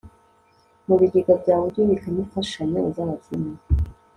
[0.87, 3.51] mu bigega byawe, ujye ubikamo imfashanyo z'abakene